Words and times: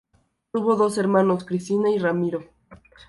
Tuvo 0.51 0.75
dos 0.77 0.97
hermanos, 0.97 1.45
Cristina 1.45 1.91
y 1.91 1.99
Ramiro. 1.99 2.49